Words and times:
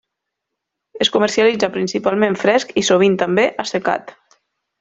Es 1.05 1.11
comercialitza 1.17 1.69
principalment 1.77 2.39
fresc 2.47 2.75
i, 2.83 2.87
sovint 2.91 3.23
també, 3.27 3.49
assecat. 3.67 4.17